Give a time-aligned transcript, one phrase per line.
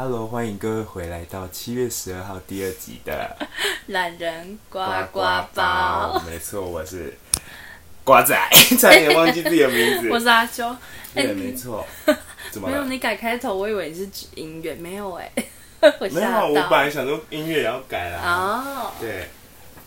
[0.00, 3.36] Hello，欢迎各位回来到七月十二号第二集的
[3.88, 4.78] 懒人呱
[5.10, 5.20] 呱
[5.52, 6.22] 包。
[6.24, 7.12] 没错，我是
[8.04, 8.32] 瓜仔，
[8.78, 10.08] 差点忘记自己的名字。
[10.14, 10.64] 我是阿秋。
[11.12, 11.84] 对，欸、没错。
[12.64, 15.50] 没有你改开头，我以为你是指音乐，没有哎、欸。
[16.08, 18.20] 没有，我本来想说音乐也要改啦。
[18.22, 18.92] 哦。
[19.00, 19.26] 对，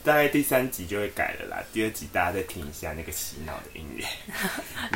[0.03, 1.63] 大概第三集就会改了啦。
[1.71, 4.05] 第二集大家再听一下那个洗脑的音乐。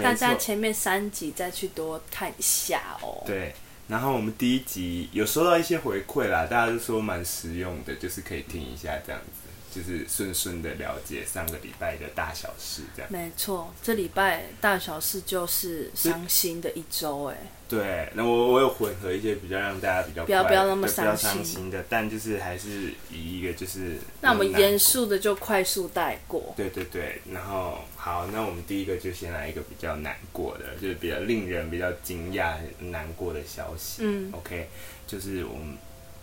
[0.04, 3.24] 大家前面三集再去多看一下哦。
[3.26, 3.56] 对。
[3.88, 9.45] 然后我们第一集有收到一些回馈啦，大家都说蛮实用的，就是可以听一下这样子，
[9.76, 13.12] 就是顺顺的了解上个礼拜的大小事这样。
[13.12, 17.36] 没错，这礼拜大小事就是伤心的一周哎。
[17.68, 26.54] 对，那我我有混合一些比较让大家比较不要不要那么伤心，心的，但就是还是以一个就是那我们严肃的就快速带过。
[26.56, 34.04] 对对对，然后好，那我们第一个就先来一个比较难过的，就是比较令人比较惊讶、难过的消息。
[34.04, 34.70] 嗯，OK，
[35.06, 35.78] 就是我们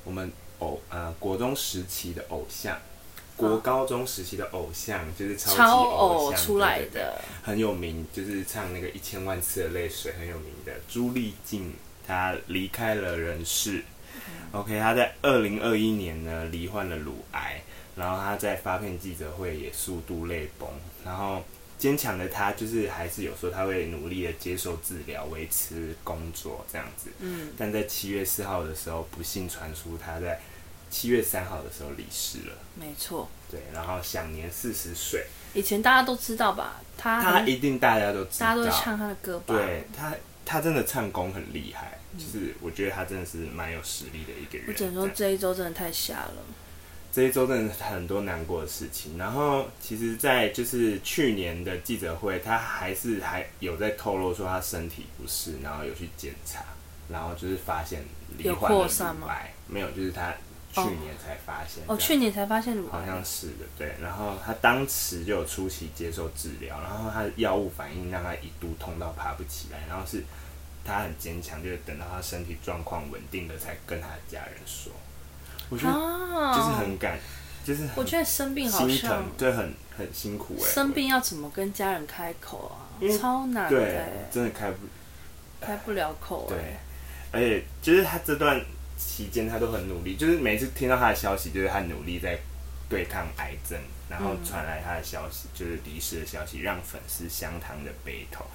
[0.05, 2.79] 我们偶呃国中时期的偶像。
[3.37, 11.73] 国高中时期的偶像就是超级偶像出来的，很有名，就是唱那个一千万次的泪水很有名的朱丽静，
[12.07, 13.83] 她离开了人世。
[14.53, 17.63] OK，她在二零二一年呢罹患了乳癌，
[17.97, 20.69] 然后她在发片记者会也数度泪崩，
[21.05, 21.43] 然后
[21.79, 27.09] 坚强的她就是还是有说她会努力的接受治疗，维持工作这样子。
[27.19, 30.41] 嗯，但在七月四号的时候，不幸传出她在。
[30.93, 35.25] 七月三号的时候离世了，没错，对，然后享年四十岁。
[35.55, 36.83] 以前大家都知道吧？
[36.99, 39.55] 他他一定大家都知道，大家都唱他的歌吧？
[39.55, 44.67] 对他，他真的唱功很厉害，嗯，就是我觉得他真的是蛮有实力的一个人。
[44.69, 46.35] 我只能说这一周真的太瞎了，
[47.11, 49.17] 这一周真的很多难过的事情。
[49.17, 56.63] 然后其实，在就是去年的记者会，他还是还有在透露说他身体不适，然后有去检查，
[57.09, 58.05] 然后就是发现
[58.37, 60.35] 罹患了乳癌，没有，就是他。
[60.73, 63.95] 去年才发现哦，去年才发现乳癌，好像是的，对。
[64.01, 70.25] 然后他当时就有初期接受治疗，然后他的药物反应让他一度痛到爬不起来，然后是
[70.83, 74.91] 他很坚强，就是等到他身体状况稳定了才跟他的家人说。
[75.69, 77.19] 我觉得就是很感，
[77.63, 82.89] 就是我觉得生病好像对很很辛苦哎，生病要怎么跟家人开口啊？
[83.19, 84.77] 超难的，对，真的开不
[85.61, 86.59] 开不了口，对。
[87.31, 88.59] 而且就是他这段。
[88.97, 92.39] 期间他都很努力，就是每次听到他的消息，就是他努力在
[92.89, 98.47] 对抗癌症，然后传来他的消息，就是离世的消息，让粉丝相当的悲痛。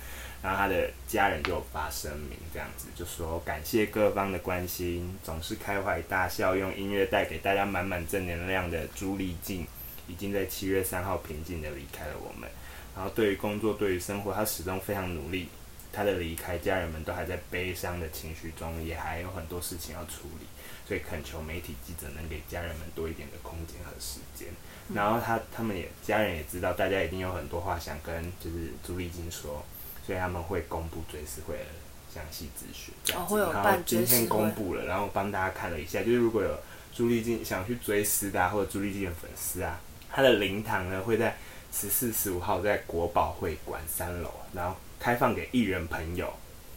[0.44, 9.66] 然后他的家人就发声明，这样子就说感谢各方的关心，总是开怀大笑，用音乐带给大家满满正能量的朱丽静，
[10.08, 12.48] 已经在七月三号平静的离开了我们。
[12.96, 15.50] 然后对于工作，对于生活，他始终非常努力。
[15.98, 20.46] 他的离开，家人们都还在悲伤的情绪中，也还有很多事情要处理，
[20.88, 24.50] 所以恳求媒体记者能给家人们多一点的空间和时间。
[24.94, 29.66] 然后他他们也家人也知道，大家一定有很多话想跟就是朱丽静说，
[30.06, 31.66] 所以他们会公布追思会的
[32.14, 32.94] 详细资讯。
[33.16, 36.60] 哦，会有办然后今天公布了，然后帮大家看了一下，就是如果有
[36.94, 39.80] 朱丽静想去追思的、啊，或者朱丽静的粉丝啊，
[40.12, 41.36] 他的灵堂呢会在
[41.74, 44.76] 十四、十五号在国宝会馆三楼，然后。
[45.00, 46.34] 开放给艺人朋友，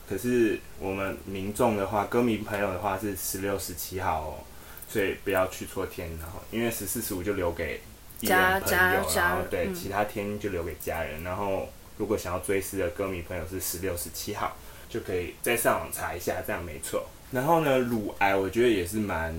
[0.08, 4.34] 可是我们民众的话，歌迷朋友的话是十六、十七号哦，
[4.88, 6.08] 所以不要去错天。
[6.18, 7.80] 然后因为十四、十五就留给
[8.20, 11.22] 艺人朋友，然后对、嗯、其他天就留给家人。
[11.22, 14.56] 然后如果想要追思的歌迷朋友是十六、十七号，
[14.88, 17.06] 就可以再上网查一下，这样没错。
[17.30, 19.34] 然后呢，乳癌我觉得也是蛮。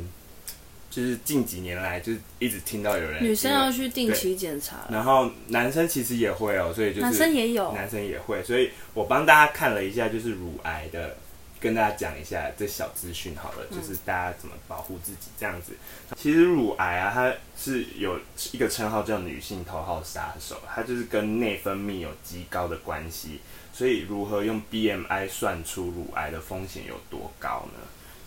[0.91, 11.15] 就是近几年来，就是一直听到有人女生要去定期检查，然后男生其实也会哦，所以就是男生也有，男生也会，所以我帮大家看了一下，就是乳癌的，
[11.61, 15.71] 跟大家讲一下这小资讯好了，就是大家怎么保护自己这样子。
[16.17, 18.19] 其实乳癌啊，它是有
[18.51, 23.39] 一个称号叫女性头号杀手，它就是跟内分泌有极高的关系，
[23.73, 27.79] 所以如何用 BMI 算出乳癌的风险有多高呢？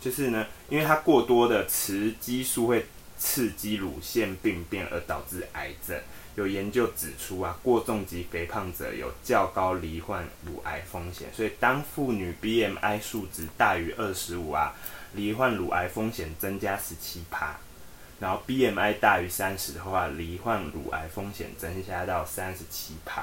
[0.04, 2.84] 就是呢，因为它过多的雌激素会
[3.18, 5.98] 刺激乳腺病变而导致癌症。
[6.36, 11.28] 有研究指出啊，过重及肥胖者有较高罹患乳癌风险。
[11.32, 14.74] 所以当妇女 BMI 数值大于二十五啊，
[15.14, 17.56] 罹患乳癌风险增加十七趴。
[18.20, 23.22] 然后 BMI 大于三十的话，罹患乳癌风险增加到三十七趴。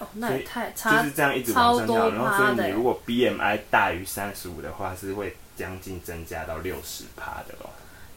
[0.00, 2.10] 哦，那也太差，就是这样一直往上跳。
[2.10, 5.36] 然后所以你如果 BMI 大于三十五的话，是会。
[5.56, 7.70] 将近增加到六十趴的哦，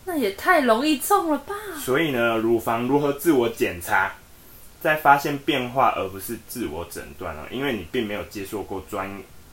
[0.05, 1.53] 那也太容易中了吧？
[1.79, 4.13] 所以呢，乳房如何自我检查，
[4.81, 7.41] 在发现变化，而不是自我诊断哦？
[7.51, 9.09] 因为你并没有接受过专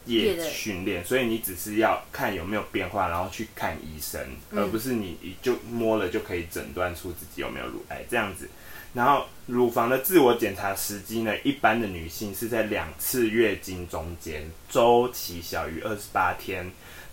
[0.06, 4.20] 业训练，所以你只是要看有没有变化，然后去看医生，
[4.50, 8.48] 嗯、而不是你就摸了就可以诊断出自己有没有乳癌这样子。
[8.94, 16.70] 然后乳房的自我检查时机呢，一般的女性是在两次月经中间，周期小于二十八天，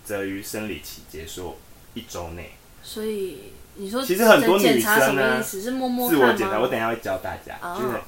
[0.09, 1.55] 则于生理期结束
[1.93, 2.49] 一周内。
[2.81, 7.99] 所以你说，其实很多女生呢，是摸摸自我检查，我等一下会教大家，哦、就是。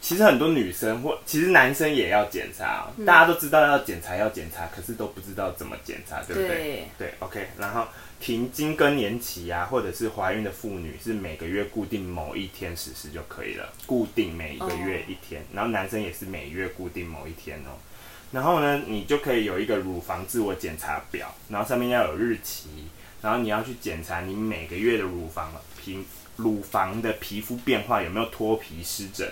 [0.00, 6.48] 其实很多女生或其实男生也要检查，嗯，大家都知道要检查要检查，可是都不知道怎么检查，对不对？
[6.48, 7.48] 对，对，OK。
[7.58, 7.86] 然后
[8.20, 15.44] 停经更年期啊，或者是怀孕的妇女是每个月固定某一天实施就可以了，固定每一个月一天。
[15.52, 17.78] 然后男生也是每月固定某一天哦。
[18.32, 22.68] 然后呢，你就可以有一个乳房自我检查表，然后上面要有日期，
[23.22, 26.04] 然后你要去检查你每个月的乳房皮
[26.36, 29.28] 乳房的皮肤变化有没有脱皮湿疹。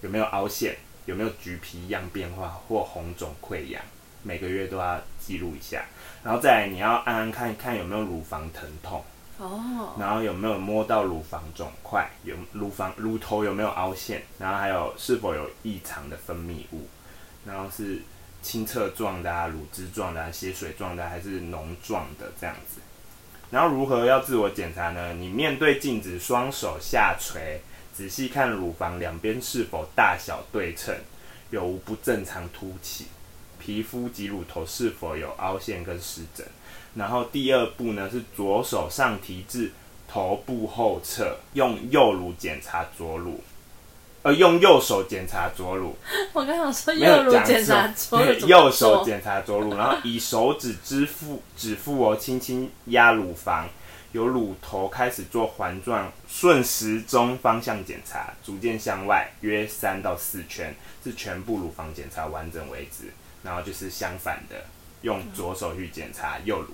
[0.00, 0.76] 有没有凹陷？
[1.06, 3.80] 有没有橘皮样变化或红肿溃疡？
[4.24, 5.84] 每个月都要记录一下。
[6.24, 9.04] 然后再来，你要按按看看有没有乳房疼痛
[9.38, 9.94] 哦。
[10.00, 12.10] 然后有没有摸到乳房肿块？
[12.24, 14.22] 有乳房乳头有没有凹陷？
[14.40, 16.88] 然后还有是否有异常的分泌物？
[17.46, 18.00] 然后是
[18.42, 22.80] 清澈状的啊，乳汁状的啊，血水状的还是脓状的这样子。
[23.50, 25.14] 然后如何要自我检查呢？
[25.14, 27.60] 你面对镜子，双手下垂。
[27.94, 30.96] 仔细看乳房两边是否大小对称，
[31.50, 33.08] 有无不正常凸起，
[33.58, 36.46] 皮肤及乳头是否有凹陷跟湿疹。
[36.94, 39.70] 然后第二步呢，是左手上提至
[40.08, 43.44] 头部后侧，用右乳检查左乳，
[44.22, 45.96] 呃，用右手检查左乳。
[46.32, 53.68] 我刚想说右乳检查左乳，右手检查左乳，然后以手指支腹指腹哦，轻轻压乳房。
[54.12, 63.10] 由乳头开始做环状顺时钟方向检查，逐渐向外约三到四圈，是全部乳房检查完整为止。
[63.42, 64.66] 然后就是相反的，
[65.00, 66.68] 用左手去检查右乳，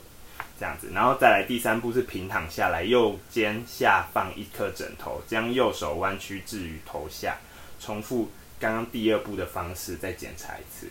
[0.59, 0.91] 这样子。
[0.93, 7.37] 然后再来第三步是平躺下来，右肩下放一颗枕头，将右手弯曲置于头下，
[7.81, 10.89] 重复刚刚第二步的方式再检查一次。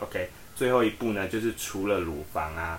[0.00, 2.78] OK，最后一步呢，就是除了乳房啊。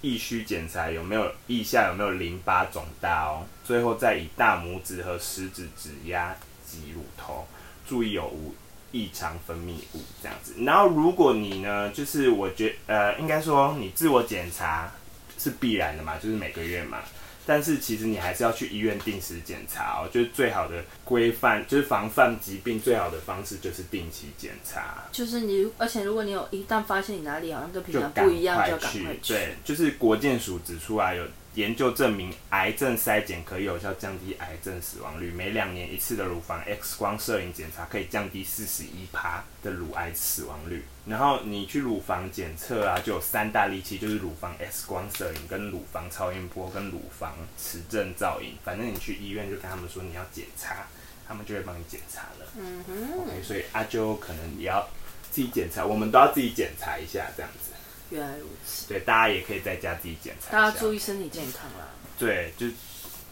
[0.00, 6.32] 亦需检查有没有腋下有没有淋巴肿大哦，最后再以大拇指和食指指压
[6.64, 7.44] 挤乳头，
[7.84, 8.54] 注意有无
[8.92, 10.54] 异常分泌物这样子。
[10.60, 14.92] 然后如果你呢，就是我觉呃，应该说你自我检查
[15.38, 16.98] 是必然的嘛，就是每个月嘛。
[17.46, 25.04] 但是其实你还是要去医院定时检查哦，就是最好的规范，就是防范疾病最好的方式就是定期检查。
[25.10, 29.32] 就是你，而且如果你有一旦发现你哪里好像跟平常不一样，就赶快去。
[29.32, 31.24] 对，就是国健署指出来，有。
[31.54, 35.30] 研究证明，癌症筛检可以有效降低癌症死亡率。
[35.32, 40.84] 每两年一次的乳房 X 光摄影检查可以降低四十一趴的乳癌死亡率。
[41.06, 48.56] 然后你去乳房检测啊，就有三大利器，就是乳房 X 光摄影、跟乳房超音波、跟乳房磁振造影。
[48.62, 50.86] 反正你去医院就跟他们说你要检查，
[51.26, 52.46] 他们就会帮你检查了。
[52.56, 53.22] 嗯哼。
[53.22, 54.86] OK，所以阿啾可能也要
[55.32, 57.72] 自己检查，我们都要自己检查一下，这样子。
[58.10, 58.88] 原来如此。
[58.88, 60.52] 对，大家也可以在家自己检查。
[60.52, 61.88] 大家注意身体健康啦。
[62.18, 62.66] 对，就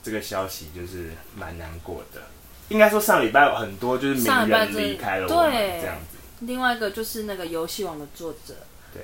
[0.03, 2.23] 这个消息就是蛮难过的。
[2.69, 6.19] 应该说上礼拜有很多就是名人离开了我们对这样子。
[6.41, 8.55] 另外一个就是那个游戏王的作者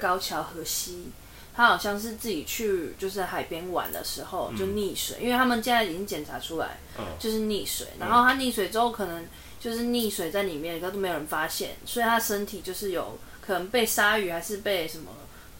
[0.00, 1.10] 高桥和希，
[1.54, 6.78] 他好像是自己去就是海边玩的时候就溺水，嗯，因为他们现在已经检查出来，
[7.18, 8.00] 就是溺水，嗯。
[8.00, 9.26] 然后他溺水之后可能
[9.58, 15.06] 就是溺水在里面，都没有人发现，所以他身体就是有可能被鲨鱼还是被什么。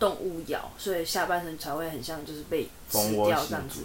[0.03, 3.83] 动物咬，所以下半身才会很像就是被吃掉这样子，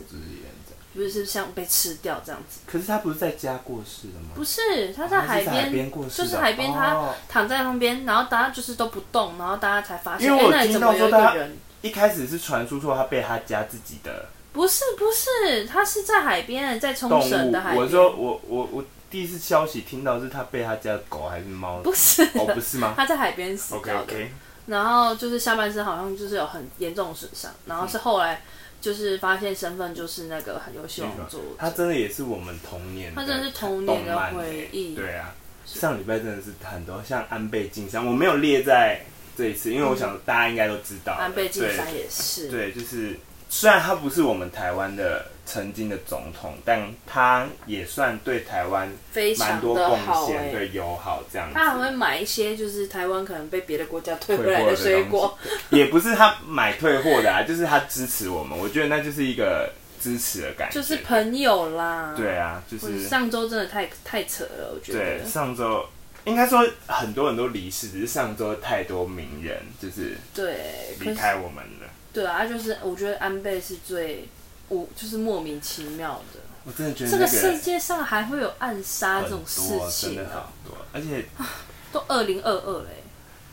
[0.95, 2.61] 不是像被吃掉这样子。
[2.65, 4.29] 可是他不是在家过世的吗？
[4.33, 11.35] 不是，他在海边，哦，就是海边，他躺在旁边，然后大家就是都不动，然后大家才发现，因为我听到说他
[11.83, 17.83] 一开始是传出说他被他家自己的，不是不是，他是在海边，在冲绳的海边。
[17.83, 21.77] 我说我我我第一次消息听到是他被他家的狗还是猫？
[21.83, 22.95] 不是， 哦不是吗？
[22.97, 24.13] 他在海边死掉的。
[24.13, 24.27] Okay, okay.
[24.67, 28.41] 然后就是下半身好像就是有很严重的损伤，然后是后来
[28.79, 34.93] 就是发现身份就是那个游戏王作者，他真的也是我们童年，他真的是童年的回忆。
[34.93, 35.33] 对啊，
[35.65, 39.01] 上礼拜真的是很多像安倍晋三，我没有列在
[39.37, 43.17] 这一次，因为我想大家应该都知道，安倍晋三也是，对，就是。
[43.49, 48.91] 虽然他不是我们台湾的曾经的总统，但他也算对台湾
[49.37, 51.53] 蛮多贡献，对友好这样子。
[51.55, 55.37] 他还会买一些就是台湾可能被别的国家退回来的水果，
[55.69, 58.57] 也不是他买退货的啊，就是他支持我们。
[58.57, 62.13] 我觉得那就是一个支持的感觉，就是朋友啦。
[62.17, 64.99] 对啊，就是上周真的太太扯了，我觉得。
[64.99, 65.85] 对，上周
[66.25, 70.57] 应该说很多人都离世，只是上周太多名人就是对
[70.99, 71.87] 离开我们了。
[72.17, 74.27] 对啊，就是我觉得安倍是最
[74.69, 76.39] 我就是莫名其妙的。
[76.65, 81.23] 我真的觉得这个世界上还会有暗杀这种事情啊，很多，而且
[81.93, 83.03] 都二零二二嘞。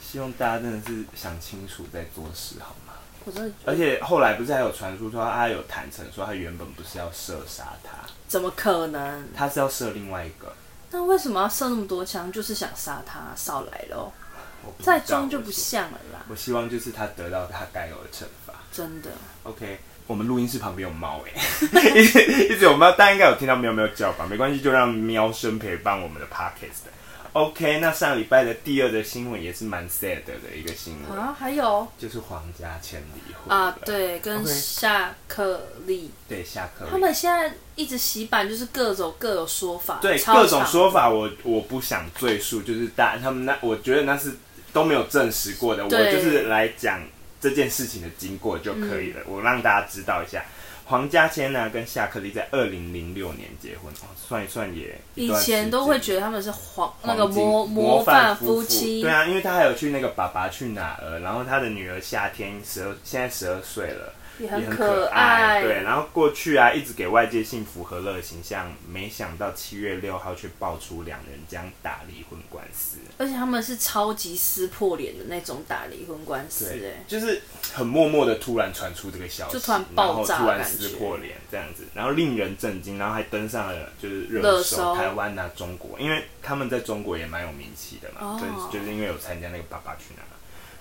[0.00, 2.94] 希望大家真的是想清楚再做事好吗？
[3.26, 3.54] 我真的。
[3.66, 9.28] 而且后来不是还有传出说他有坦诚说他原本不是要射杀他，怎么可能？
[9.36, 10.50] 他是要射另外一个。
[10.90, 12.32] 那为什么要射那么多枪？
[12.32, 14.10] 就是想杀他，少来喽！
[14.80, 16.24] 再装就不像了啦。
[16.28, 18.54] 我希望就是他得到他该有的惩罚。
[18.72, 19.10] 真的。
[19.44, 22.22] OK，我们录音室旁边有猫哎、欸， 一直
[22.54, 24.26] 一直有猫，大家应该有听到喵喵叫吧？
[24.28, 26.88] 没关系，就让喵声陪伴我们的 Podcast。
[27.34, 36.28] OK，那上礼拜的第二的新闻也是蛮 sad 的一个新闻啊，还有就是黄家千离婚啊，对，跟夏克立，okay.
[36.28, 44.32] 对夏克立，他们现在一直洗版，就是各种各有说法，对，各种说法我，我我不想赘述，就是大他们那，我觉得那是
[44.74, 47.00] 都没有证实过的，我就是来讲
[47.40, 50.44] 这件事情的经过就可以了，嗯、我让大家知道一下。
[50.86, 55.28] 黄家千呢，跟夏克立在二零零六年结婚，哦，算一算也一。
[55.28, 59.00] 以前都会觉得他们是黄那个模模范夫妻。
[59.00, 64.12] 对啊，因为他还有去那个《爸爸去哪儿》，然后他的女儿夏天十二，现在十二岁了。
[64.38, 65.82] 也很可爱，对。
[65.82, 72.98] 然后过去啊，一直给外界幸福和乐的形象，没想到七月六号却爆出两人将打离婚官司。
[73.16, 77.40] 而且他们是超级撕破脸的那种打离婚官司，哎，就是
[77.72, 90.34] 很默默的突然传出这个消息，就突然爆炸，突然撕破脸这样子，然后令人震惊，然后还登上了就是热搜，台湾啊，中国，因为他们在中国也蛮有名气的嘛，对、哦，就是因为有参加那个《爸爸去哪儿》，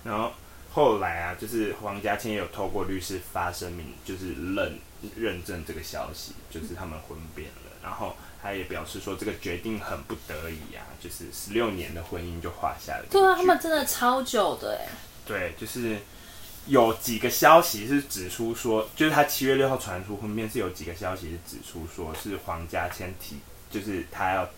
[0.10, 0.31] 然后。
[0.74, 4.80] 后来啊，就是黄家千也有透过律师发声明，就是认
[5.15, 7.72] 认证这个消息，就是他们婚变了。
[7.84, 13.06] 然后他也表示说，这个决定很不得已啊，就是十六年的婚姻就画下了。
[13.12, 14.89] 对啊，他们真的超久的哎。
[15.27, 16.00] 对，就是
[16.65, 23.38] 有几个消息是指出说，就是他七月六号传出婚变，是有几个消息是指出说是黄家千提，
[23.70, 24.50] 就是他要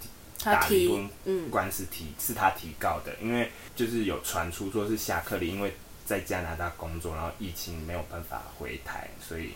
[0.41, 5.75] 打离婚官司提，是他提告的，因为就是有传出说是夏克立因为。
[6.05, 9.53] 在加拿大工作，然后疫情没有办法回台，所以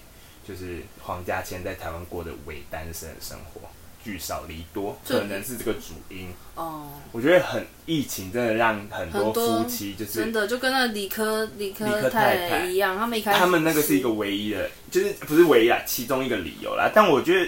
[0.47, 3.61] 就是黄家千在台湾过的伪单身的生活，
[4.03, 6.33] 聚少离多，可能是这个主因。
[6.55, 16.91] 哦，我觉得很疫情真的让很多夫妻就是真的就跟那理科理科太太一样，他们一开始他们那个是一个唯一的，就是不是唯一啊，其中一个理由啦。
[16.91, 17.47] 但我觉得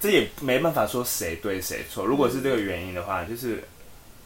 [0.00, 2.06] 这也没办法说谁对谁错。
[2.06, 3.62] 如果是这个原因的话，就是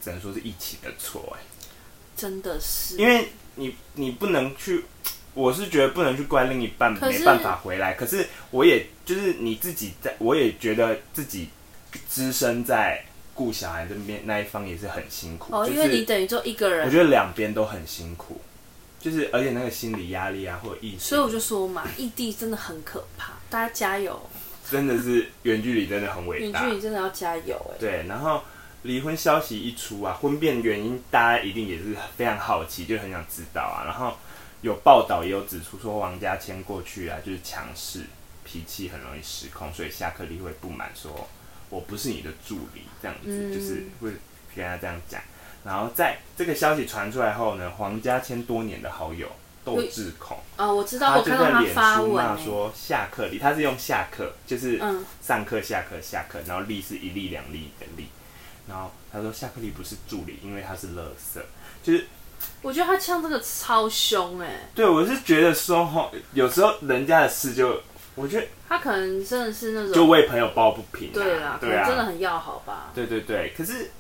[0.01, 1.43] 只能说是疫情的错哎，
[2.17, 3.29] 真的是因为。
[3.57, 4.85] 你你不能去，
[5.35, 7.95] 我是觉得不能去怪另一半没办法回来。
[7.95, 11.49] 可是我也就是你自己在，我也觉得自己
[12.09, 15.55] 只身在顾小孩这边那一方也是很辛苦。
[15.55, 18.41] 哦，因为你等于就一个人，我觉得两边都很辛苦，
[19.01, 24.21] 就是而且那个心理压力啊，或者异，所以我就说嘛， 异地真的很可怕，大家加油。
[24.71, 27.77] 真的是远距离真的很伟大，远距离真的要加油哎。
[27.79, 28.43] 对，然后。
[28.85, 33.85] 离婚消息一出啊，婚变原因大家一定也是非常好奇，就很想知道啊。
[33.85, 34.15] 然后
[34.61, 38.05] 有报道也有指出说，王家千过去啊就是强势，
[38.45, 41.29] 脾气很容易失控，所以夏克立会不满说，
[41.71, 44.11] 我不是你的助理这样子，嗯、就是会
[44.55, 45.19] 跟他这样讲。
[45.65, 49.27] 然后在这个消息传出来后呢，黄家千多年的好友
[49.65, 54.79] 窦智孔啊，我知道，我看到他发文，他说夏克立，他是用下课，就是
[55.23, 58.09] 上课下课下课，然后立是一粒两粒的粒。
[58.69, 61.45] 然后他说夏克立不是助理，因为他是乐色。
[61.83, 62.07] 就是
[62.63, 64.69] 我觉得他呛这个超凶哎、欸。
[64.75, 67.81] 对，我是觉得说吼，有时候人家的事就，
[68.15, 71.15] 我觉得他可能真的是那种就为朋友抱不平、啊。
[71.15, 72.91] 对啦，对啊，真的很要好吧？
[72.95, 73.91] 对对对，可是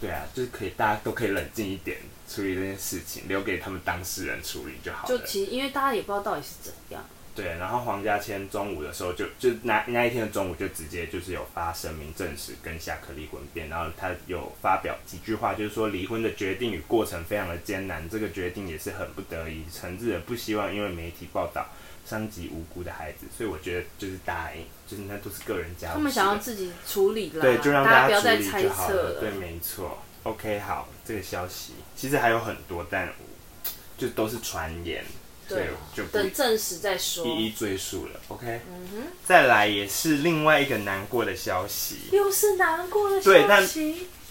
[0.00, 5.08] 对啊，就是可以大家都可以冷静一点处理这件事情，留给他们当事人处理就好了。
[5.08, 7.04] 就其实因为大家也不知道到底是怎样。
[7.34, 21.66] 对，然后黄家千中午的时候就就那那一天的中午就直接就是有发声明证实跟夏克立婚变，然后他有发表几句话，就是说离婚的决定与过程非常的艰难，这个决定也是很不得已，诚挚的不希望因为媒体报道
[22.04, 33.08] 伤及无辜的孩子，所以我觉得就是答应，就是那都是个人家，他们想要自己处理啦，对，就让大家处理就好了，不要再猜测了，对，没错，OK，好，这个消息其实还有很多，但
[33.96, 35.04] 就都是传言。
[35.56, 38.20] 对，就等证实再说，一一追述了。
[38.28, 43.24] OK，嗯哼，再来也是另外一个难过的消息，又是难过的消息。
[43.24, 43.68] 对，但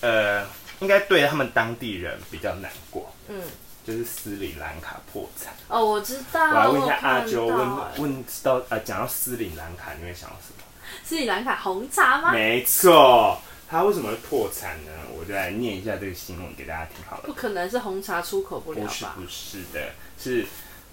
[0.02, 0.48] 呃，
[0.80, 3.14] 应该对他们当地人比较难过。
[3.28, 3.42] 嗯，
[3.86, 5.54] 就是斯里兰卡破产。
[5.68, 6.48] 哦，我知道。
[6.48, 10.64] 我来问一下阿啾，问问到呃，讲到斯里兰卡，你会想到什么？
[11.04, 12.32] 斯里兰卡红茶吗？
[12.32, 14.92] 没错，它为什么会破产呢？
[15.16, 17.24] 我就来念一下这个新闻给大家听好了。
[17.26, 19.16] 不可能是红茶出口不了吧？
[19.16, 20.46] 不是，不是的，是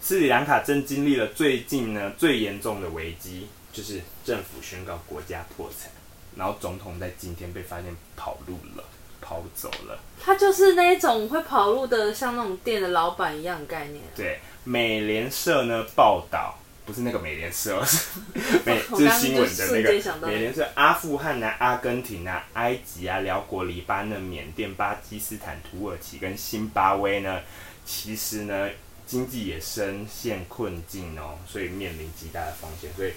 [0.06, 5.90] 斯里兰卡正经历了最近呢最严重的危机，就是政府宣告国家破产，
[6.36, 8.84] 然后总统在今天被发现跑路了，
[9.20, 9.98] 跑走了。
[10.22, 14.00] 他就是那一种会跑路的，像那种店的老板一样的概念。
[14.14, 16.56] 对，美联社呢报道。
[16.84, 18.06] 不是那个美联社，是
[18.64, 20.64] 美 就是新闻的那个美联社。
[20.76, 27.40] 阿富汗啊、阿根廷啊、埃及啊、寮国、黎巴嫩、缅甸、巴基斯坦、土耳其跟新巴威呢，
[27.84, 28.70] 其实呢
[29.06, 33.12] 经济也深陷困境哦，所以面临极大的风险，所以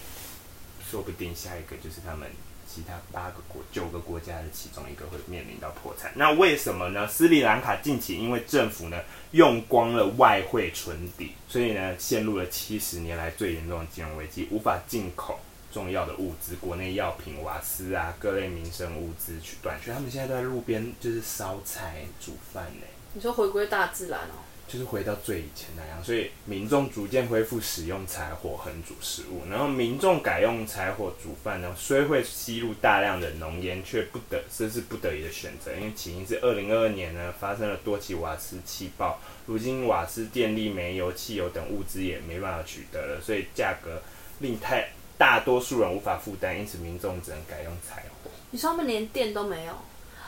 [0.89, 2.29] 说不定下一个就是他们。
[2.71, 7.07] 其他八个国、九个国家的其中一个会面临到破产，那为什么呢？
[7.07, 15.39] 斯里兰卡近期因为政府呢用光了外汇存底，所以呢 陷入了七十年来最严重的金融危机，无法进口
[15.73, 22.85] 重要的物资，国内药品、瓦斯啊各类民生物资去短缺，他们现在都在路边就是烧柴煮饭呢。
[23.15, 24.45] 你说回归大自然哦？
[24.71, 43.99] 就是回到最以前那样，所以民众逐渐恢复使用柴火烹煮食物，然后民众改用柴火煮饭呢，虽会吸入大量的浓烟，却不得这是不得已的选择，因为起因是二零二二年呢发生了多起瓦斯气爆，如今瓦斯、电力、煤油、汽油等物资也没办法取得了，所以价格
[44.37, 48.29] 令太大多数人无法负担，因此民众只能改用柴火。
[48.51, 49.73] 你说他们连电都没有？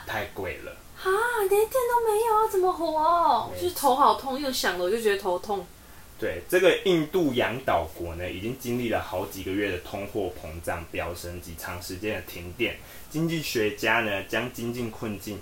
[0.04, 0.76] 太贵了。
[1.02, 3.50] 啊，连电都没有，怎么活？
[3.60, 5.66] 就是头好痛，又想了我就觉得头痛。
[6.18, 12.76] 对，这个印度洋岛国呢，已经经历了好几个月的通货膨胀飙升及长时间的停电。
[13.10, 15.40] 经济学家呢，将经济困境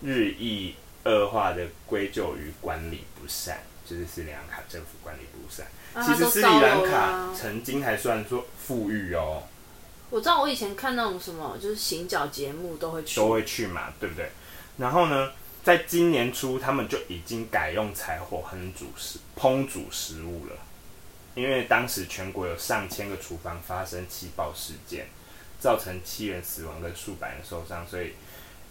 [0.00, 5.66] 日益恶化的归咎于管理不善，就是斯里兰卡政府管理不善。
[5.92, 9.42] 啊、其实斯里兰卡曾经还算说富裕哦。
[10.08, 14.30] 我知道，我以前看那种什么，就是行脚节目都会去，都会去嘛，对不对？
[14.78, 20.56] 然后呢，在今年初，他们就已经改用柴火烹煮食烹煮食物了，
[21.34, 25.06] 因为当时全国有上千个厨房发生气爆事件，
[25.60, 28.14] 造成七人死亡跟数百人受伤，所以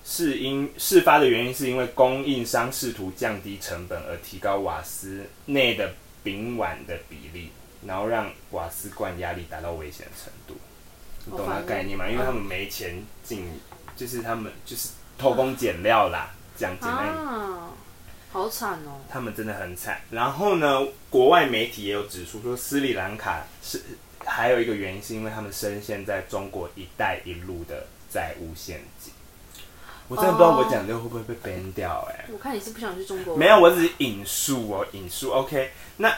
[0.03, 7.51] 是因事发的原因是因为供应商试图降低成本而提高瓦斯内的丙烷的比例，
[7.85, 10.59] 然后让瓦斯罐压力达到危险程度。
[11.25, 12.09] 你懂那概念吗？
[12.09, 13.47] 因为他们没钱进，
[13.95, 14.89] 就是他们就是。
[15.21, 16.97] 偷工减料啦，这样简单。
[16.97, 17.69] 啊，
[18.33, 19.05] 好惨哦！
[19.07, 20.01] 他们真的很惨。
[20.09, 20.81] 然后呢，
[21.11, 23.79] 国外媒体也有指出说，斯里兰卡是
[24.25, 29.13] 还有一个原因，是因为他们深陷在中国“一带一路”的债务陷阱。
[30.07, 32.25] 我真的不知道我讲这个会不会被 ban 掉哎、欸。
[32.33, 33.37] 我看你是不想去中国。
[33.37, 35.31] 没有，我只是引述哦，引述。
[35.31, 36.11] OK，那。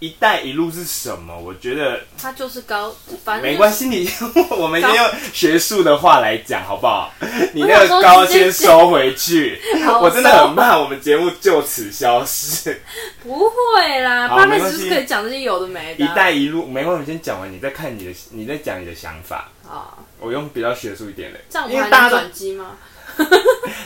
[0.00, 1.36] 一带一路是什么？
[1.36, 3.88] 我觉得它就是高，反正、就是、没关系。
[3.88, 4.08] 你
[4.56, 7.12] 我们先用学术的话来讲，好不好？
[7.52, 9.60] 你那个高先收回去。
[10.00, 12.80] 我真的很怕我们节目就此消失。
[13.22, 16.12] 不会啦，他们只是可以讲这些有的没的、啊。
[16.12, 19.50] 一带一路没关系，你先讲完，你再看你的，你再讲你的想法。
[19.68, 22.76] 啊，我用比较学术一点的，这样因为大家转机吗？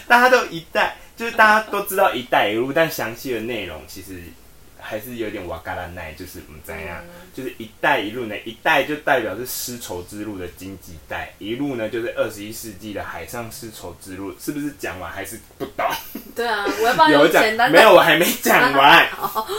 [0.07, 4.23] 大家都一带，就是大家都知道一带一路，但详细的内容其实。
[4.83, 15.87] 还是有点瓦嘎拉奈，就是我们怎样，就是“一带一路”呢？“一带”就代表是丝绸之路的经济带，“一路”呢就是二十一世纪的海上丝绸之路，是不是讲完还是不懂？
[16.35, 17.71] 对啊，我要帮你简单。
[17.71, 19.09] 没有，我还没讲完。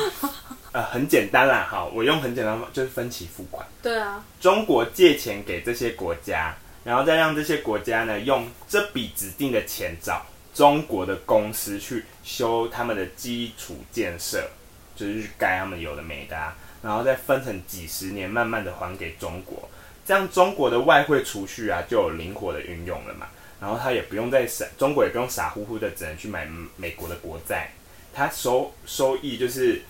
[0.74, 3.66] 呃，很简单啦，好，我用很简单，就是分期付款。
[3.82, 14.50] 对啊，中国借钱给这些国家，然后再让这些国家呢用这笔指定的钱找中国的公司去修他们的基础建设。
[14.96, 19.70] 就是去盖他们有的没的，啊，然后再分成几十年，慢慢的还给中国，
[20.06, 23.28] 这样中国的外汇储蓄啊就有灵活的运用了嘛。
[23.62, 27.72] 然后他也不用再傻，中国也不用傻乎乎的只能去买美国的国债，
[28.14, 29.82] 他收收益就是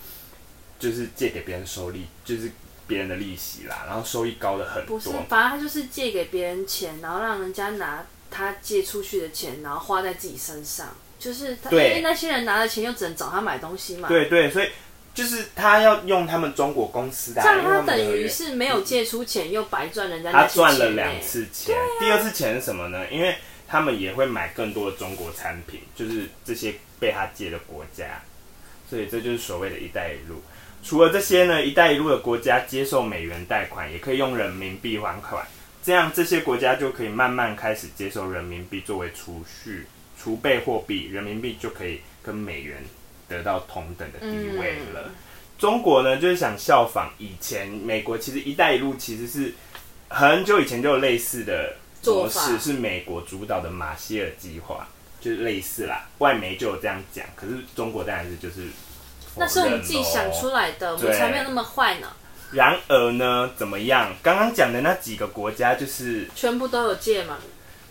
[0.77, 2.51] 就是借给别人收利，就是
[2.85, 4.99] 别人的利息啦，然后收益高的很多。
[4.99, 14.07] 不是，反正他就是借给别人钱，然后让人家拿他借出去的钱，然后花在自己身上，就是他对因为那些人拿的钱又只能找他买东西嘛。
[14.07, 14.69] 对对，所以。
[15.13, 20.31] 就是他要用他们中国公司的，这样他等于是没有借出钱，又白赚人家。
[20.31, 23.05] 他赚了两次钱，第二次钱是什么呢？
[23.11, 23.35] 因为
[23.67, 28.21] 他们也会买更多的中国产品，就是这些被他借的国家，
[28.89, 30.41] 所以这就是所谓的一带一路。
[30.83, 35.45] 除了这些呢，一带一路的国家接受美元贷款，也可以用人民币还款，
[35.83, 39.85] 这样这些国家就可以慢慢开始接受人民币作为储蓄
[40.19, 42.83] 储备货币，人民币就可以跟美元。
[43.33, 45.03] 得到同等的地位了。
[45.05, 45.11] 嗯、
[45.57, 48.17] 中国呢，就是想效仿以前美国。
[48.17, 49.53] 其实“一带一路”其实是
[50.09, 54.87] 很久以前就有类似的模式是美国主导的马歇尔计划，
[55.19, 56.07] 就是类似啦。
[56.19, 58.67] 外媒就有这样讲，可是中国当然是就是。
[59.35, 62.07] 那是我们自己想出来的，我们才没有那么坏呢。
[62.51, 64.13] 然而呢，怎么样？
[64.21, 67.39] 刚刚讲的那几个国家就是全部都有借嘛？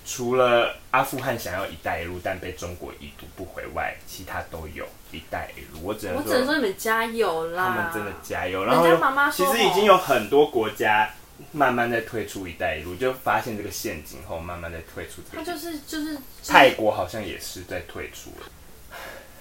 [0.05, 5.81] 除了阿富汗想要“一带一路”，但被中国已读不回外，其他都有“一带一路”。
[5.87, 7.65] 我只能说，我只能说你们加油啦！
[7.65, 8.65] 他们真的加油。
[8.65, 8.85] 然后
[9.31, 11.11] 其实已经有很多国家
[11.53, 15.45] 慢慢在退出“一带一路”，就发现这个陷阱后，慢慢在退出这个。
[15.45, 18.47] 他就是就是泰国好像也是在退出了。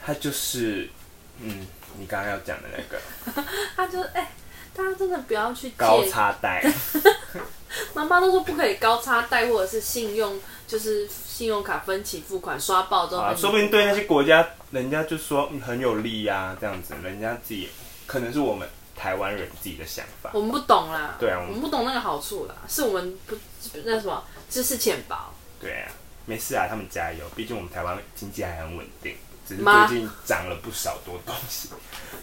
[0.05, 0.89] 他就是
[1.39, 1.67] 嗯。
[1.99, 3.43] 你刚刚要讲的那个，
[3.75, 4.27] 他就哎、欸，
[4.73, 6.63] 大家真的不要去高差贷。
[7.93, 10.39] 妈妈都说不可以高差贷，或者是信用，
[10.71, 17.67] 就是信用卡分期付款刷爆之后、啊，说不定对那些国家，人家就说很有利呀、啊，这样子，人家自己
[18.07, 20.31] 可能是我们台湾人自己的想法。
[20.33, 23.35] 我们不懂啦，对啊，我们不懂那个好处啦，是我们不
[23.83, 25.33] 那什么知识浅薄。
[25.59, 25.91] 对啊，
[26.25, 29.13] 没事啊，他们加油，毕竟我们台湾经济还很稳定。
[29.51, 31.69] 只是最近涨了不少多东西，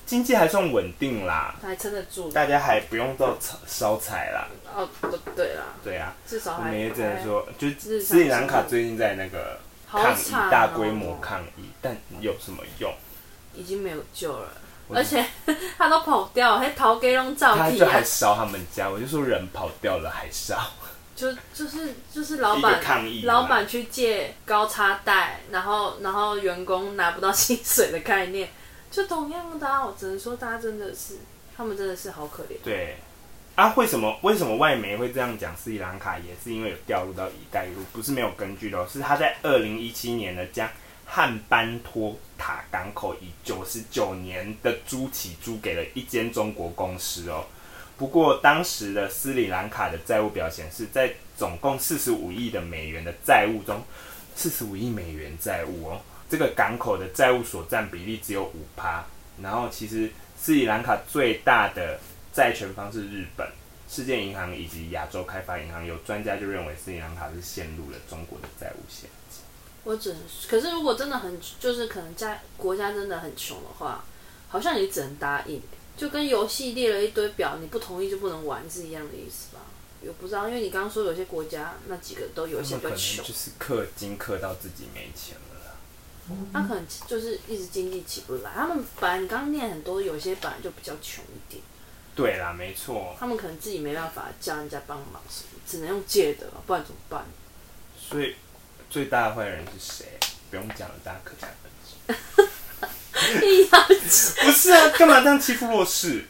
[0.07, 3.37] 经济还算稳定啦，还撑得住，大家还不用到
[3.67, 4.49] 烧柴啦。
[4.75, 4.89] 哦，
[5.37, 7.69] 对啦，对啊，至少我们也只能说，就
[8.01, 9.61] 斯里兰卡最近在那个
[9.91, 12.91] 抗议，大规模抗议，但有什么用？
[13.55, 14.49] 已经没有救了，
[14.95, 15.23] 而且
[15.77, 20.59] 他都跑掉了，还逃给弄照片，他就还烧他们家，我就说人跑掉了还烧。
[21.19, 22.81] 就就是就是老板
[23.25, 28.49] 老板去借高差贷，然后然后员工拿不到薪水的概念，
[28.89, 31.17] 就同样的啊，我只能说大家真的是，
[31.57, 32.57] 他们真的是好可怜。
[32.63, 32.97] 对
[33.57, 35.57] 啊，为什么为什么外媒会这样讲？
[35.57, 40.71] 斯里兰卡也是因为有掉入到一带一路，不是没有根据的哦，是他在二零一七年呢，将
[41.05, 47.45] 汉班托塔港口以九十九年的租期租给了一间中国公司哦。
[47.99, 53.83] 不过，当时的斯里兰卡的债务表显示，在总共四十五亿的美元的债务中，
[54.37, 59.05] 四十五亿美元债务哦，这个港口的债务所占比例只有五趴。
[59.43, 61.99] 然后，其实斯里兰卡最大的
[62.33, 63.45] 债权方是日本、
[63.89, 65.85] 世界银行以及亚洲开发银行。
[65.85, 69.41] 有专家就认为斯里兰卡是陷入了中国的债务陷阱。
[69.83, 70.15] 我只
[70.49, 74.05] 可是，如果真的很就是可能家国家真的很穷的话，
[74.49, 75.61] 好像也只能答应。
[75.99, 79.61] 就跟游戏列了一堆表，你不同意就不能玩是一样的意思吧？
[80.01, 85.75] 我不知道，因为你刚刚说有些国家那几个都有一些比较穷，就是氪金氪到自己没钱了啦。
[86.53, 88.53] 那可能就是一直经济起不来。
[88.55, 91.61] 他们本来你刚刚念很多，有些本来就比较穷一点。
[92.15, 93.17] 对啦，没错。
[93.19, 95.21] 他们可能自己没办法叫人家帮忙，
[95.67, 97.25] 只能用借的，不然怎么办？
[97.99, 98.37] 所以
[98.89, 100.19] 最大的坏人是谁？
[100.51, 102.49] 不用讲了，大家可想而知。
[104.45, 106.25] 不是啊，干嘛这样欺负弱势？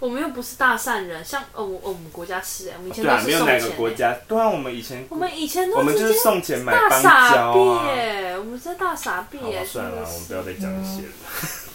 [0.00, 7.88] 我们又不是大善人，像哦，我们国家是哎，我们以前对啊，没有哪个国家，对啊，我们以前我们以前我们就是送钱买邦交啊，
[8.36, 11.08] 我们是大傻逼哎，算了，我们不要再讲这些了，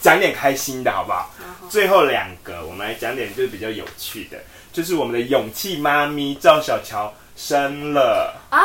[0.01, 1.34] 讲点开心的好不好？
[1.69, 4.38] 最后两个，我们来讲点就是比较有趣的，
[4.71, 8.39] 就是我们的勇气妈咪赵小乔生了。
[8.51, 8.62] 啊。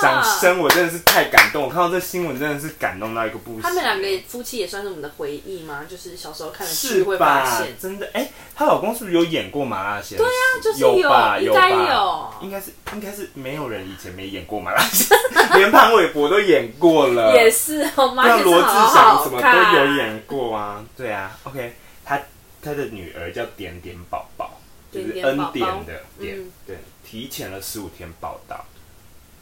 [0.00, 0.58] 掌声！
[0.58, 3.62] 我真的是太感动，我看到这新闻真的是感动到一个不行。
[3.62, 5.84] 他们两个夫妻也算是我们的回忆吗？
[5.88, 10.18] 就是小时候看的剧会发现，真的哎，她、欸、老公是不是有演过麻辣鲜师？
[10.18, 11.52] 对啊，就是有，有吧，有
[12.42, 15.14] 应该是应该是没有人以前没演过麻辣鲜师，
[15.54, 22.20] 连潘玮柏都演过了，也是哦，那罗志祥什么都有演过啊，对啊，OK，他
[22.62, 24.60] 他的女儿叫点点宝宝，
[24.92, 28.64] 就是恩典的点，嗯、对，提前了十五天报到。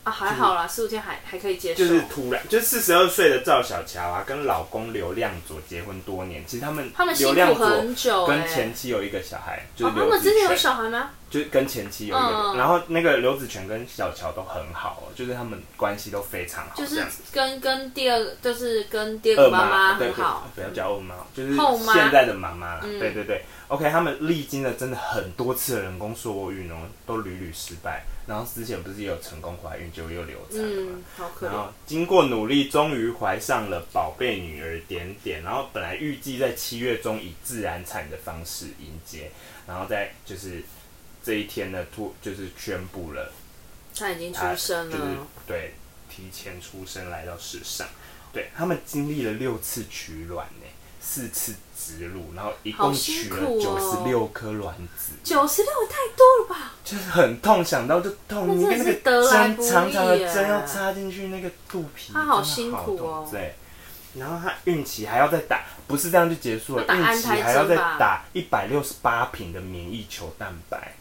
[0.06, 1.84] 啊，还好啦，四五天还还可以接受。
[1.84, 11.10] 就是突然，就四十二岁的赵小乔啊，跟老公刘亮佐结婚多年，其实他们他们辛苦很久，跟前妻有一个小孩，就是他们之前有小孩吗？
[11.28, 16.74] 就是跟前妻有一个，然后那个刘子权跟小乔都很好，就是他们关系都非常好。
[16.76, 21.56] 就是跟跟第二，就是跟第二个妈妈很好，不要叫二妈，就是
[21.92, 22.80] 现在的妈妈啦。
[22.82, 28.04] 对对对，OK，他们历经了真的很多次的人工受孕哦，都屡屡失败。
[28.26, 30.92] 然后之前不是也有成功怀孕，就又流产了嘛？
[30.96, 31.50] 嗯，好可怜。
[31.50, 35.44] 然后经过努力，终于怀上了宝贝女儿点点。
[35.44, 39.30] 然后本来预计在七月中以自然产的方式迎接，
[39.68, 40.60] 然后再就是
[41.26, 43.32] 这一天呢，突就是宣布了，
[43.98, 45.74] 他已经出生了，就是对，
[46.08, 47.84] 提前出生来到世上。
[48.32, 50.66] 对，他们经历了六次取卵呢。
[51.08, 55.12] 四次植入，然后一共取了九十六颗卵子。
[55.22, 56.72] 九十六太多了吧？
[56.84, 58.58] 就是很痛，想到就痛。
[58.58, 63.28] 你跟那个针长长的针要插进去那个肚皮，他好辛苦哦。
[63.30, 63.54] 对，
[64.14, 70.94] 然后他孕期还要再打，不是这样就结束了，孕期还要再打一百六十八瓶的免疫球蛋白。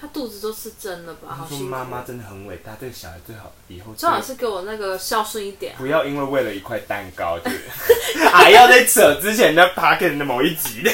[0.00, 1.34] 他肚子都是真的吧？
[1.34, 1.64] 好辛苦。
[1.64, 7.58] 妈妈真的很伟大，对小孩最好以后最好是给我那个孝顺一点，不要因为为了一块蛋糕，就是
[8.30, 10.90] 还要再扯之前的 Parker 的某一集的，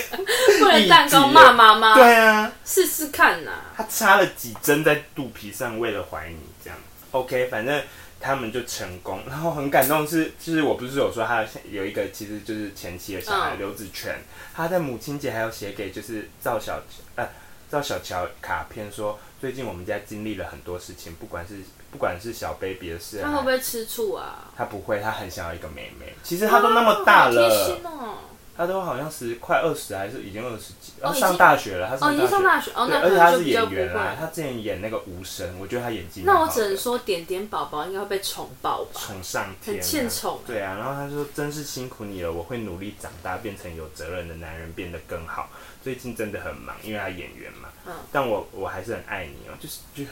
[0.64, 3.53] 为了蛋糕骂妈妈，对啊，试试看呐。
[3.77, 6.79] 他插了几针在肚皮上，为了怀你这样。
[7.11, 7.83] OK，反正
[8.19, 14.19] 他们就成功，然后很感动是，就是我不是有说他有一个其实就是前妻的小孩刘、嗯、子权，
[14.55, 16.83] 他在母亲节还要写给就是赵小
[17.17, 17.29] 呃。
[17.75, 21.57] 赵小乔卡片说，最近我们家经历了很多事情，不管是
[21.91, 24.45] 不管是小 baby 的事，他会不会吃醋啊？
[24.57, 26.15] 他不会，他很想要一个妹妹。
[26.23, 28.19] 其实他都那么大了，哦、
[28.57, 31.88] 他都好像是快二十，还是已经二十几，然后上大学了。
[31.88, 36.23] 他上哦，已经上大学哦，那而且他是演员啦，他之前演那个无声，我觉得他演技。
[36.25, 40.40] 那我只能说，点点宝宝应该会被宠爆吧，宠上天，很欠宠。
[40.47, 45.49] 对啊，然后他说：“真是辛苦你了，我会努力长大，变成有责任的男人，变得更好。”
[45.83, 47.69] 最近真的很忙，因为他演员嘛。
[47.87, 47.93] 嗯。
[48.12, 50.05] 但我我还是很爱你哦，就是就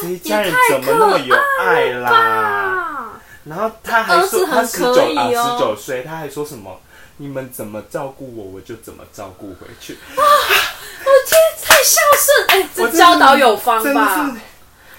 [0.00, 3.20] 这一家人怎么那么有爱啦？
[3.44, 6.80] 然后他还说他十九啊十九岁，他还说什么？
[7.16, 9.94] 你们怎么照顾我，我就怎么照顾回去。
[9.94, 10.22] 啊！
[11.04, 12.46] 我天，太孝顺！
[12.48, 14.36] 哎，这教导有方吧？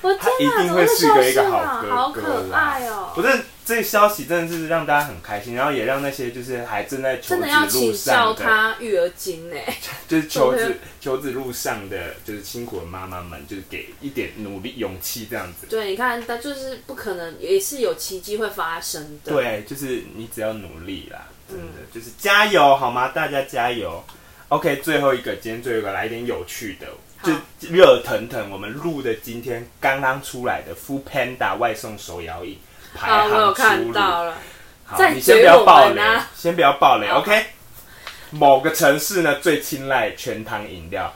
[0.02, 3.12] 我天哪，一定会是个一个好哥哥，好可爱哦！
[3.15, 3.30] 不是。
[3.65, 9.56] 这消息真的是让大家很开心，然后也让那些就是还正在求子路上的，真的要他育儿经呢，
[10.06, 15.67] 就是求子求子路上的就是辛苦的妈妈们，就是给一点努力勇气这样子。
[15.69, 19.32] 对，你看，他就是不可能，也是有奇迹会发生的。
[19.32, 23.09] 对，就是你只要努力啦，真的、嗯、就是加油好吗？
[23.09, 24.03] 大家加油。
[24.49, 26.87] OK，最后一个，今天最后一个来一点有趣的，
[27.17, 32.59] 好就热腾腾，我们录的今天刚刚出来的 Foodpanda 外送手摇饮。
[32.95, 34.35] 排行出炉，我有看到了。
[34.85, 36.01] 好，你先不要爆雷，
[36.35, 37.45] 先不要爆雷，OK？
[38.29, 41.11] 某个城市呢最青睐全糖饮料，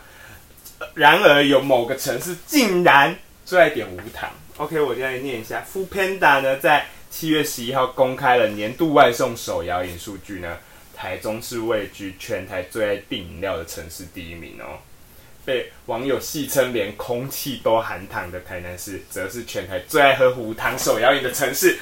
[0.95, 4.29] 然而有某个城市竟然最爱点无糖。
[4.57, 10.57] OK，我现在念一下，Foodpanda 呢在七月十一号公开了年度外送手摇饮数据呢，
[10.95, 14.79] 台中是位居全台最爱订饮料的城市第一名哦。
[15.45, 21.79] 被网友戏称连空气都含糖的台南市，则是全台最爱喝无糖手摇饮的城市。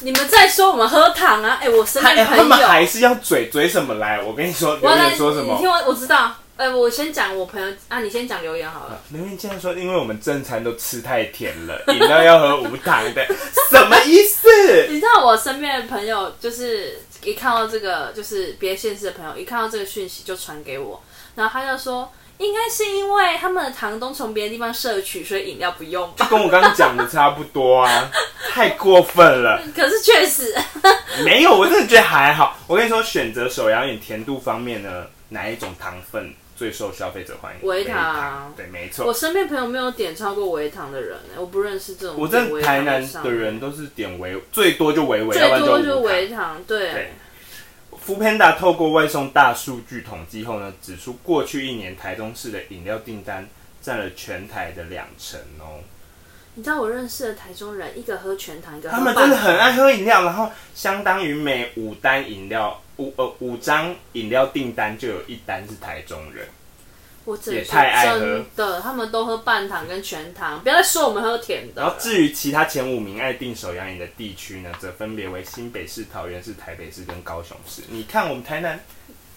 [0.00, 1.58] 你们在说我们喝糖啊？
[1.60, 4.22] 哎、欸，我身边朋友、欸、他们还是要嘴嘴什么来？
[4.22, 5.54] 我跟你说，留言说什么？
[5.54, 6.36] 你听我，我知道。
[6.58, 9.00] 哎、欸，我先讲我朋友啊，你先讲留言好了。
[9.10, 13.24] 留言竟然说，因为我们正餐都吃太甜了，饮料要喝无糖的，
[13.70, 14.48] 什么意思？
[14.90, 21.00] 你知道我身边的朋友，就是一看到这个，就是别的县市的朋友，一看到这个讯息就传给我，
[21.36, 22.10] 然后他就说。
[22.38, 26.08] 应该是因为他们的糖都从别的地方摄取，所以饮料不用。
[26.14, 28.08] 就跟我刚刚讲的差不多啊，
[28.52, 29.60] 太过分了。
[29.74, 30.54] 可是确实
[31.24, 32.56] 没有，我真的觉得还好。
[32.68, 37.68] 我跟你说，选择手摇饮甜度方面呢，哪一种糖分最受消费者欢迎？
[37.68, 38.52] 维糖。
[38.56, 39.06] 对，没错。
[39.06, 42.16] 我身边朋友没有点超过维糖的人，我不认识这种。
[42.18, 46.60] 我在台南的人都是点维，最多就维维，最多就维糖。
[46.66, 46.92] 对。
[46.92, 47.12] 对
[48.04, 53.46] Foodpanda 透过外送大数据统计后呢，指出过去一年台中市的饮料订单
[53.80, 55.78] 占了全台的两成哦。
[56.54, 66.46] 你知道我认识的台中人，一个喝全糖，一个喝他们真的很爱喝饮料，然后相当于每五单饮料五呃五张饮料订单就有一单是台中人。
[67.48, 71.82] 也太爱喝的，他们都喝半糖跟全糖，不要再说我们喝甜的。
[71.82, 77.82] 然后至于其他前五名爱订手摇饮的地区呢，则分别为新北市、桃园市、台北市跟高雄市。
[77.90, 78.80] 你看我们台南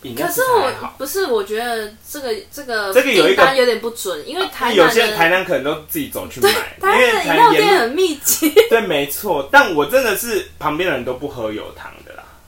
[0.04, 8.54] 饮料，可是我不是，我觉得这个这个这个有一个有点不准，因为台南有些台南可能都自己走去买，台南饮料店很密集。
[8.70, 12.01] 对，没错，但我真的是旁边的人都不喝有糖的。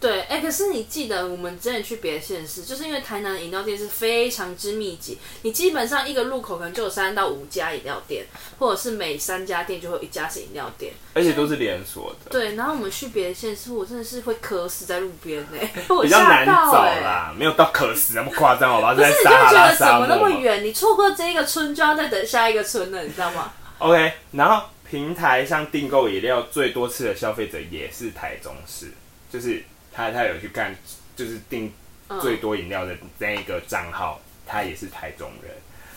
[0.04, 8.26] 对，哎，可是你记得我们之前去别的县市，就是因为台南的饮料店是非常之密集，你基本上一个路口可能就有三到五家饮料店，
[8.60, 12.30] 或者是每三家店就会有一家是饮料店，而且都是连锁的。
[12.30, 15.58] 对，然后我们去别的县市，我真的是会渴死在路边呢，
[16.04, 18.94] 比较难找啦，没有到渴死那么夸张，好吧？
[19.00, 20.62] 不是，你就觉得怎么那么远？
[20.66, 28.92] 你错过这一个村，就要再等下一个村了，你知道吗？OK，然后平台上订购饮料最多次的消费者也是台中市，
[29.32, 29.64] 就是。
[29.94, 30.76] 他他有去看，
[31.16, 31.72] 就是订
[32.20, 35.52] 最多饮料的那一个账号，他也是台中人。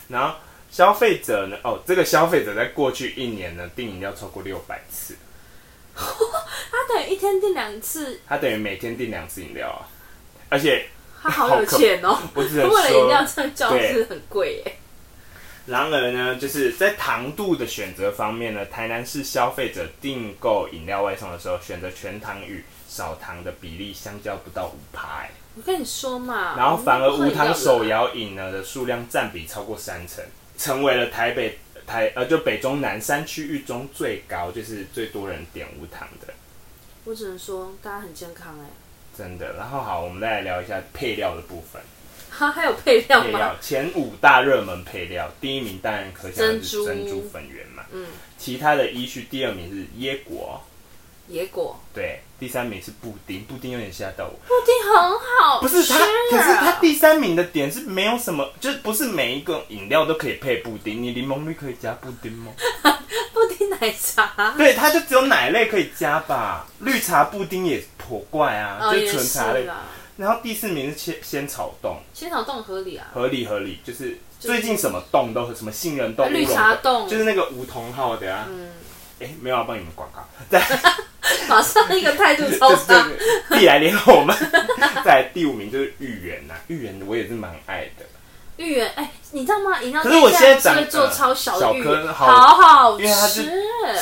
[0.09, 0.37] 然后
[0.71, 5.17] 消费者呢，哦，这个消费者在过去一年呢订饮料超过六百次。
[5.97, 8.21] 他等于一天订两次。
[8.29, 9.89] 他等于每天订两次饮料啊，
[10.51, 10.87] 而且
[11.23, 12.19] 他好有钱哦！
[12.35, 14.73] 我只能， 为了饮料这样交是很贵耶。
[15.67, 22.63] 然而呢，就是在糖度的选择方面呢，台南市消费者订购饮料外送的时候，选择全糖与
[22.97, 25.27] 少糖的比例相较不到五趴。
[25.55, 30.25] 我跟你说嘛，然后反而无糖手摇饮呢的数量占比超过三成，
[30.57, 36.33] 成为了台北台呃就北中南三区域中最高，就是最多人点无糖的。
[37.05, 39.53] 我只能说大家很健康哎、欸，真的。
[39.55, 41.83] 然后好，我们再来聊一下配料的部分。
[42.31, 43.27] 哈，还有配料吗？
[43.27, 47.85] 配料前五大热门配料，第一名当然可想而知珍珠粉圆嘛。
[47.93, 48.07] 嗯。
[48.37, 50.61] 其他的依序，第二名是椰果。
[51.31, 51.81] 椰果。
[51.95, 54.33] 对，第三名是布丁，布丁有点吓到我。
[54.47, 55.99] 布丁很好，不是它，
[56.31, 61.03] 可是它第三名的点是没有什么，就是不是每一个饮料都可以配布丁。
[61.03, 62.53] 你柠檬绿可以加布丁吗？
[63.33, 64.55] 布丁奶茶。
[64.57, 66.67] 对，它就只有奶类可以加吧。
[66.81, 69.67] 绿茶布丁也颇怪啊，哦、就纯茶类。
[70.17, 78.47] 然后第四名是仙仙草冻，仙草冻合理啊，合理合理，就是最近什么冻都什么杏仁冻、绿茶冻，就是那个梧桐号的啊。
[78.49, 78.71] 嗯，
[79.21, 80.61] 哎，没有要帮你们广告， 在
[81.49, 83.07] 马上一个态度超差，
[83.51, 84.37] 必来联合我们。
[85.05, 88.05] 在第五名就是芋圆呐，芋圆我也是蛮爱的。
[88.57, 89.83] 芋圆，哎，你知道吗？
[89.83, 93.43] 饮料可是我现在会做超小的芋圆，好好吃，因为它是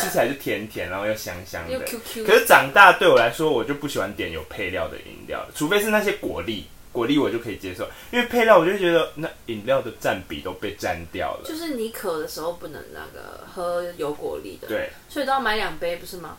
[0.00, 1.78] 吃起来就甜甜，然后又香香的。
[2.24, 11.42] 可是长大对我来说，我就不喜欢点有配料的饮料，除非是那些果粒，果粒我就可以接受，因为配料我就觉得那饮料的占比都被占掉了。
[11.44, 16.38] 就是你渴的时候不能那个喝有果粒的，对，所以都要买两杯，不是吗？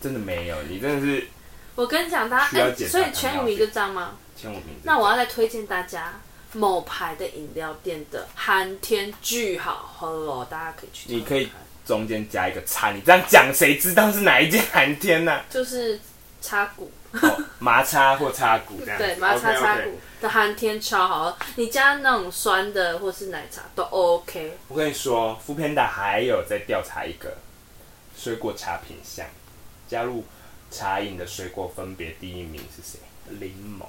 [0.00, 1.26] 真的没有，你真的是。
[1.76, 4.16] 我跟你讲，大家，所以前五名就这样吗？
[4.36, 4.64] 前五名。
[4.82, 6.20] 那我要再推荐大家
[6.54, 11.14] 某牌的饮料店的寒天巨好喝哦，大家可以去。
[11.14, 11.48] 你可以
[11.84, 15.42] 中间加一个叉，你这样讲谁知道是哪一间寒天呢？
[15.50, 16.00] 就是
[16.40, 16.90] 叉骨，
[17.58, 18.98] 麻叉或叉骨这样。
[18.98, 24.58] 对，麻叉叉骨的寒天超好喝，你加那种酸的或是奶茶都 OK。
[24.68, 27.36] 我跟你说，foodpanda 还有在调查一个
[28.16, 29.26] 水果茶品项，
[29.88, 30.24] 加入。
[30.68, 32.98] 茶饮的水果分别第一名是谁？
[33.38, 33.82] 柠檬，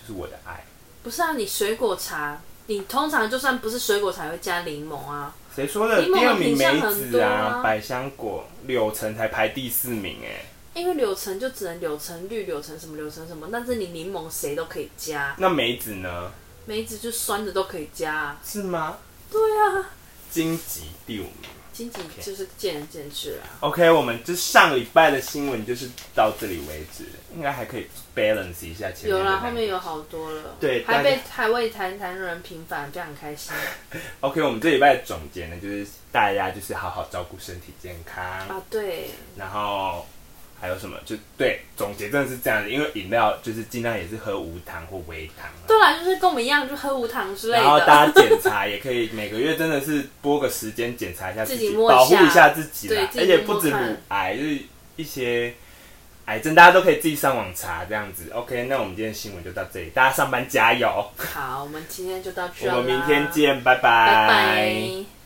[0.00, 0.64] 就是我的爱。
[1.02, 5.34] 不是啊，你水果茶，你通常就算不是水果茶，会加柠檬啊。
[5.54, 6.04] 谁说的？
[6.04, 10.44] 第二名梅子啊，百香果、柳橙才排第四名哎。
[10.80, 15.36] 因为柳橙就只能柳橙绿、柳橙什么、柳橙什么，但是你柠檬谁都可以加。
[15.38, 16.32] 那梅子呢？
[16.64, 18.40] 梅子就酸的都可以加啊。
[18.44, 18.98] 是吗？
[19.30, 19.90] 对啊。
[20.30, 21.50] 荆棘第五名。
[21.72, 23.44] 经济就是见仁见智啊。
[23.60, 29.18] OK，我们就上礼拜的新闻就是到这里为止，应该还可以 balance 一下前面。
[29.18, 30.56] 有啦，后面有好多了。
[30.60, 33.52] 对，还被还为谈谈人平反，非常开心。
[34.20, 39.10] OK，我们这礼拜的总结呢，就是大家就是好好照顾身体健康啊，对。
[39.36, 40.06] 然后。
[40.60, 40.98] 还有什么？
[41.06, 45.48] 就对，总结真的是这样子，因为饮料就是尽量也是喝无糖或微糖。
[45.66, 47.62] 对啦，就是跟我们一样，就喝无糖之类的。
[47.62, 53.08] 然后大家检查也可以，每个月真的是拨个时间检查一下自己，自己保护一下自己啦。
[53.12, 53.76] 对，而且不止乳
[54.08, 54.58] 癌，就是
[54.96, 55.54] 一些
[56.26, 58.30] 癌症，大家都可以自己上网查这样子。
[58.32, 61.10] OK，那我们今天新闻就到这里，大家上班加油。
[61.16, 62.70] 好，我们今天就到这里。
[62.70, 63.80] 我们明天见，拜拜。
[63.82, 65.19] 拜拜。